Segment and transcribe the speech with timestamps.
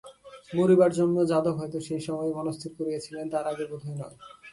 [0.49, 4.15] মরিবার জন্য যাদব হয়তো সেই সময়েই মনস্থির করিয়াছিলেন, তার আগে বোধহয় নয়!